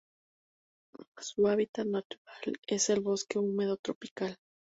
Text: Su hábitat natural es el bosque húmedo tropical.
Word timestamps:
Su 1.19 1.45
hábitat 1.47 1.85
natural 1.85 2.57
es 2.65 2.89
el 2.89 3.01
bosque 3.01 3.37
húmedo 3.37 3.77
tropical. 3.77 4.35